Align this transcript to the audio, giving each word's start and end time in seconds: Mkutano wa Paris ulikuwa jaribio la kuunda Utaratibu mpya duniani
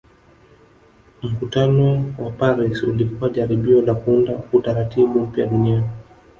Mkutano 1.23 2.13
wa 2.19 2.31
Paris 2.31 2.83
ulikuwa 2.83 3.29
jaribio 3.29 3.81
la 3.81 3.93
kuunda 3.93 4.39
Utaratibu 4.53 5.19
mpya 5.19 5.45
duniani 5.45 5.89